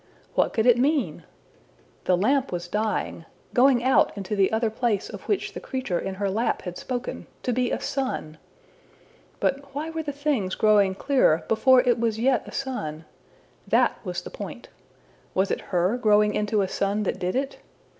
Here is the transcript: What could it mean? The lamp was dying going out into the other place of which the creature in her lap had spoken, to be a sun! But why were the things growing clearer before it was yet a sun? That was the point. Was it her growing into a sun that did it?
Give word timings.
What 0.33 0.51
could 0.51 0.65
it 0.65 0.79
mean? 0.79 1.25
The 2.05 2.17
lamp 2.17 2.51
was 2.51 2.67
dying 2.67 3.25
going 3.53 3.83
out 3.83 4.11
into 4.17 4.35
the 4.35 4.51
other 4.51 4.71
place 4.71 5.11
of 5.11 5.21
which 5.27 5.53
the 5.53 5.59
creature 5.59 5.99
in 5.99 6.15
her 6.15 6.27
lap 6.27 6.63
had 6.63 6.75
spoken, 6.79 7.27
to 7.43 7.53
be 7.53 7.69
a 7.69 7.79
sun! 7.79 8.39
But 9.39 9.75
why 9.75 9.91
were 9.91 10.01
the 10.01 10.11
things 10.11 10.55
growing 10.55 10.95
clearer 10.95 11.43
before 11.47 11.81
it 11.81 11.99
was 11.99 12.17
yet 12.17 12.47
a 12.47 12.51
sun? 12.51 13.05
That 13.67 13.99
was 14.03 14.23
the 14.23 14.31
point. 14.31 14.69
Was 15.35 15.51
it 15.51 15.61
her 15.69 15.97
growing 15.99 16.33
into 16.33 16.63
a 16.63 16.67
sun 16.67 17.03
that 17.03 17.19
did 17.19 17.35
it? 17.35 17.59